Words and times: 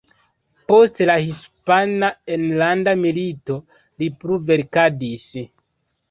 Post 0.69 0.99
la 1.09 1.17
Hispana 1.23 2.07
Enlanda 2.35 2.93
Milito 3.01 3.57
li 3.81 4.07
plu 4.23 4.39
verkadis. 4.49 5.27